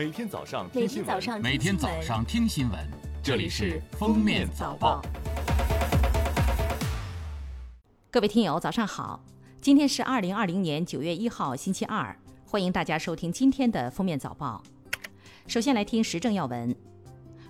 [0.00, 2.80] 每天早上每听新闻，每天早上听新闻，
[3.22, 5.02] 这里是《封面早报》。
[8.10, 9.22] 各位听友，早上好！
[9.60, 14.62] 今天是二零二零年九月一号，星期二，欢迎大家收听今天的《封面早报》。
[15.46, 16.74] 首先来听时政要闻。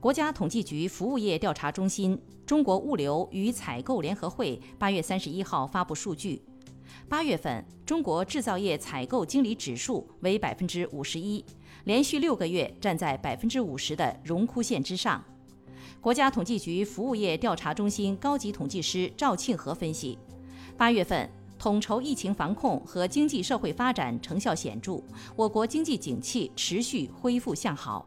[0.00, 6.42] 国家统计局服务业调查中心、中国物流与采购联合会八月三十一号发布数据：
[7.08, 11.44] 八月份中国制造业采购经理指数为百分之五十一，
[11.84, 15.22] 连续六个月站在百分之五十的荣枯线之上。
[16.00, 20.18] 国家统计局服务业调查中心高级统计师赵庆和分析，
[20.76, 25.02] 八月份统筹疫情防控和经济社会发展成效显著，
[25.36, 28.06] 我国经济景气持续恢复向好。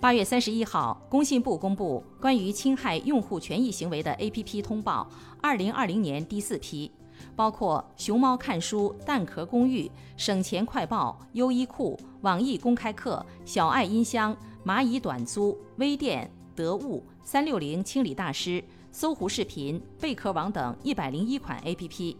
[0.00, 5.08] 八月三十一号，工信部公布关于侵害用户权益行为的 APP 通报，
[5.40, 6.90] 二零二零年第四批，
[7.34, 22.16] 包括熊猫看书、蛋壳公寓、省钱快报、优衣库、网易公开课、小爱音箱、蚂蚁短租、微店、得物、三六零清理大师、搜狐视频、贝壳网等一百零一款 APP。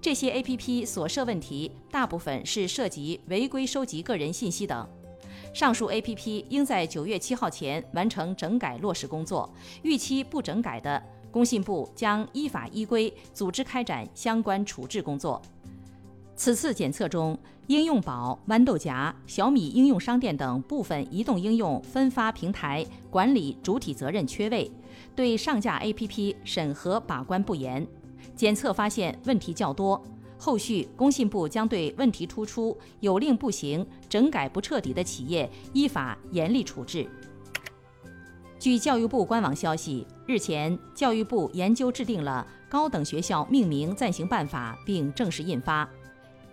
[0.00, 4.88] 这些 APP 所涉问题大部分是涉及违规收集个人信息等。
[5.58, 15.42] 上述 APP 应在九月七号前完成整改落实工作，逾期不整改的，工信部将依法依规组织开展相关处置工作。
[16.36, 24.70] 此次检测中，应用宝、豌豆荚、小米应用商店等部分移动应用分发平台管理主体责任缺位，
[25.16, 27.84] 对上架 APP 审核把关不严，
[28.36, 30.00] 检测发现问题较多。
[30.38, 37.06] 后续，工信部将对问题突出、有令不行、整改不彻底的企业依法严厉处置。
[38.58, 45.88] 据教育部官网消息，日前，教育部研究制定了《高等学校命名暂行办法》，并正式印发。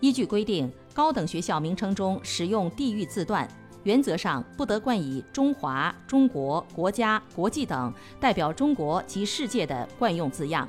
[0.02, 3.48] 依据规定，高等学校名称中使用地域字段，
[3.84, 10.68] 原则上不得冠以“中华”“中国”“国家”“国际”等代表中国及世界的惯用字样。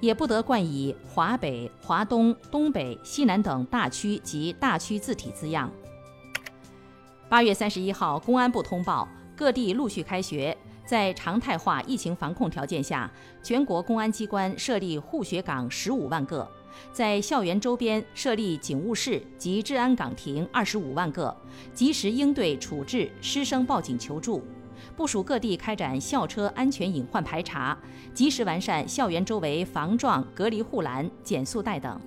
[0.00, 5.70] 也不得冠以华北、华东、东北、西南等大区及大区字体字样。
[7.28, 9.06] 八月三十一号，公安部通报，
[9.36, 10.56] 各地陆续开学，
[10.86, 13.10] 在常态化疫情防控条件下，
[13.42, 16.48] 全国公安机关设立护学岗十五万个，
[16.92, 21.36] 在校园周边设立警务室及治安岗亭二十五万个，
[21.74, 24.42] 及时应对处置师生报警求助。
[24.96, 27.76] 部署各地开展校车安全隐患排查，
[28.12, 32.00] 及时完善校园周围防撞、隔离护栏、减速带等。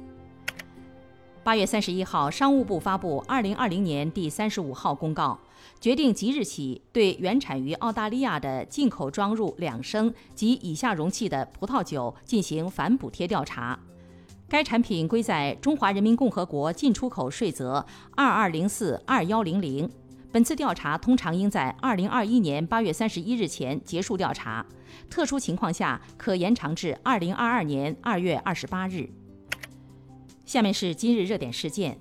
[1.43, 5.39] 八月三十一号，商务部发布二零二零年第三十五号公告，
[5.79, 13.79] 决定即日起对原产于澳大利亚的进口装入两升及以下容器的葡萄酒进行反补贴调查。
[14.47, 17.79] 该产品归在《中华人民共和国进出口税则》
[18.15, 19.89] 二二零四二幺零零。
[20.31, 24.65] 本次调查通常应在二零二一年八月三十一日前结束调查，
[25.09, 29.09] 特殊情况下可延长至二零二二年二月二十八日。
[30.45, 31.97] 下面是今日热点事件：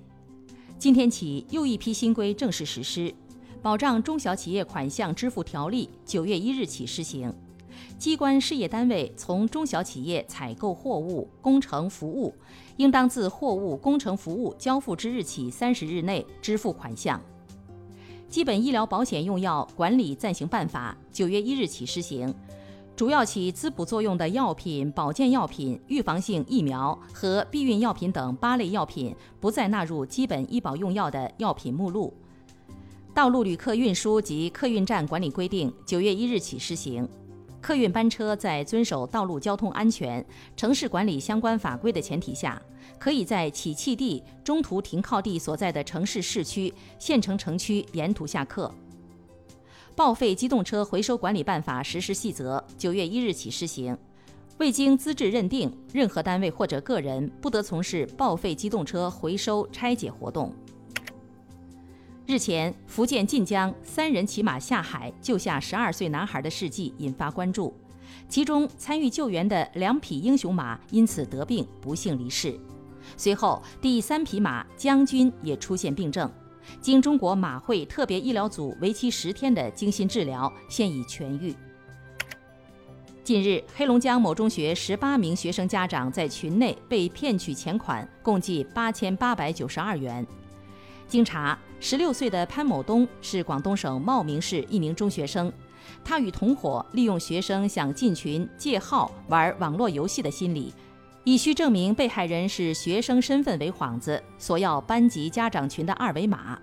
[0.79, 3.09] 今天起，又一批新规正式实施，
[3.61, 7.33] 《保障中小企业款项支付条例》九月一日起施行，
[7.97, 12.33] 机关事业单位从中小企业采购货物、工程服务，
[12.77, 17.21] 应当自货物、工程服务交付之日起三十日内支付款项。
[18.31, 22.33] 基本医疗保险用药管理暂行办法九月一日起施行，
[22.95, 32.13] 主要起滋补作用的药品、保健药品、预防性疫苗和避孕药品等八类药品不再纳入基本医保用药的药品目录。
[33.13, 37.05] 道路旅客运输及客运站管理规定九月一日起施行。
[37.61, 40.25] 客运班车在遵守道路交通安全、
[40.57, 42.59] 城市管理相关法规的前提下，
[42.97, 48.73] 可以在起讫地、中途停靠地所在的城市市区、县城城区沿途下客。
[49.95, 53.95] 报废机动车回收管理办法实施细则九月一日起施行，
[54.57, 60.51] 未经资质认定，任何单位或者个人不得从事报废机动车回收拆解活动。
[62.31, 67.75] 日前，福建晋江三人骑马下海救下十二岁男孩的事迹引发关注，
[68.29, 72.57] 其中参与救援的两匹英雄马因此得病，不幸离世。
[73.17, 76.31] 随后，第三匹马将军也出现病症，
[76.79, 81.53] 经中国马会特别医疗组为期十天的精心治疗，现已痊愈。
[83.25, 90.25] 近日，黑龙江某中学十八名学生家长在群内被骗取钱款，共计八千八百九十二元。
[91.09, 95.51] 经查，十六岁的潘某东是广东省茂名市一名中学生，
[96.03, 100.71] 他与同伙利用学生想进群借号玩网络游戏的心理，
[101.23, 106.57] 以需证明被害人是学生身份为幌子，索要班级家长群的二维码。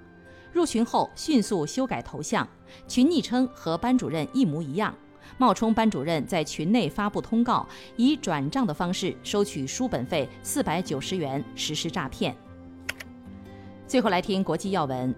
[0.52, 2.48] 入群后迅速修改头像，
[2.86, 4.94] 群昵称和班主任一模一样，
[5.36, 7.66] 冒充班主任在群内发布通告，
[7.96, 12.36] 以转账的方式收取书本费四百九十元，实施诈骗。
[13.88, 15.14] 最后来听国际要闻，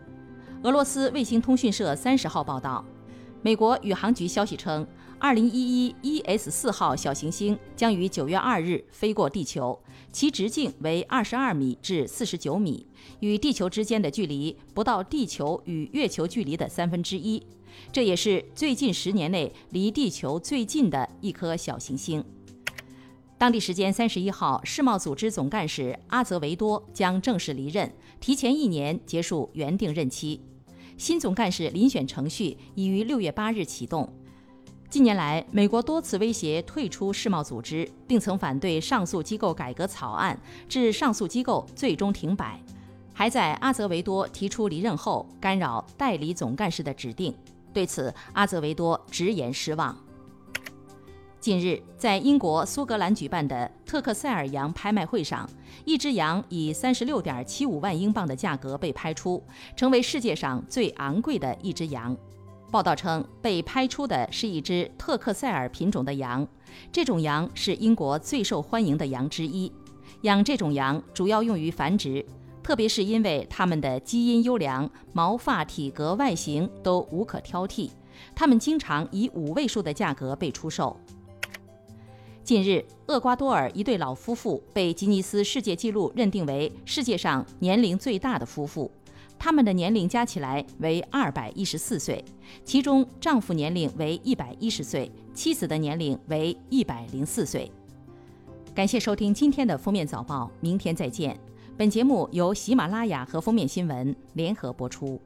[0.63, 2.85] 俄罗斯卫星通讯社三十号报道，
[3.43, 4.87] 美国宇航局消息称。
[5.19, 9.79] 二零一一 ES 四号小行星将于九月二日飞过地球，
[10.11, 12.87] 其直径为二十二米至四十九米，
[13.19, 17.43] 与地球之间的距离不到地球与月球距离的三分之一。
[17.93, 22.25] 这也是最近十年内离地球最近的一颗小行星。
[23.41, 27.91] 当地时间三十一号，世贸组织总干事阿泽维多将正式离任，
[28.21, 30.39] 提前一年结束原定任期。
[30.99, 34.07] 新总干事遴选程序已于六月八日启动。
[34.91, 40.39] 近年来，美国多次威胁退出世贸组织，并曾反对上诉机构改革草案，
[40.69, 42.61] 致上诉机构最终停摆。
[43.15, 47.35] 还在阿泽维多提出离任后，干扰代理总干事的指定。
[47.73, 49.97] 对此，阿泽维多直言失望。
[51.41, 55.49] 近日，在英国苏格兰举办的特克塞尔羊拍卖会上，
[55.87, 59.43] 一只羊以三十六点七五万英镑的价格被拍出，
[59.75, 62.15] 成为世界上最昂贵的一只羊。
[62.71, 66.47] 报道称，被拍出的是一只特克塞尔品种的羊。
[66.93, 69.73] 这种羊是英国最受欢迎的羊之一。
[70.23, 72.23] 养这种羊主要用于繁殖，
[72.63, 77.89] 特别是因为它们的基因优良，毛发、体格、外形都无可挑剔。
[78.35, 80.95] 它们经常以五位数的价格被出售。
[82.43, 88.91] 近日，厄瓜多尔一对老夫妇被吉尼斯世界纪录认定为世界上年龄最大的夫妇。
[89.39, 92.25] 他们的年龄加起来为二百一十四岁，
[92.65, 97.71] 其中丈夫年龄为一百一十岁，妻子的年龄为一百零四岁。
[98.75, 101.39] 感谢收听今天的封面早报，明天再见。
[101.77, 105.21] 本节目由喜马拉雅和封面新闻联合播出。